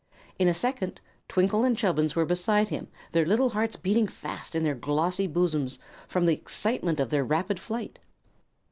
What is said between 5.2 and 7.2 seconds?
bosoms from the excitement of